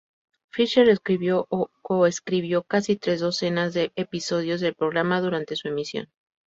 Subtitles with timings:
[0.49, 6.09] Fischer escribió o coescribió casi tres docenas de episodios del programa durante su emisión.